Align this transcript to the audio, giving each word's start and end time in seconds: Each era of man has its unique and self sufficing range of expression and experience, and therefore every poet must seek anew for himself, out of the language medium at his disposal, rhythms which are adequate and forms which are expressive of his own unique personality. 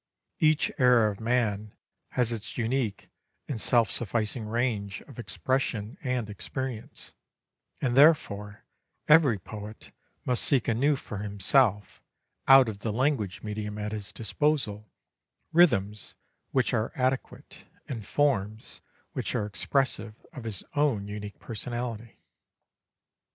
Each 0.39 0.71
era 0.79 1.11
of 1.11 1.19
man 1.19 1.75
has 2.13 2.31
its 2.31 2.57
unique 2.57 3.11
and 3.47 3.61
self 3.61 3.91
sufficing 3.91 4.47
range 4.47 5.01
of 5.03 5.19
expression 5.19 5.95
and 6.01 6.27
experience, 6.27 7.13
and 7.81 7.95
therefore 7.95 8.63
every 9.07 9.37
poet 9.37 9.91
must 10.25 10.41
seek 10.43 10.67
anew 10.67 10.95
for 10.95 11.19
himself, 11.19 12.01
out 12.47 12.67
of 12.67 12.79
the 12.79 12.91
language 12.91 13.43
medium 13.43 13.77
at 13.77 13.91
his 13.91 14.11
disposal, 14.11 14.89
rhythms 15.53 16.15
which 16.49 16.73
are 16.73 16.91
adequate 16.95 17.65
and 17.87 18.03
forms 18.03 18.81
which 19.13 19.35
are 19.35 19.45
expressive 19.45 20.15
of 20.33 20.45
his 20.45 20.63
own 20.75 21.07
unique 21.07 21.37
personality. 21.37 22.17